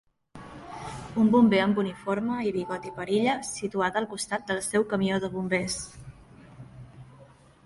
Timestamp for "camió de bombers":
4.95-5.81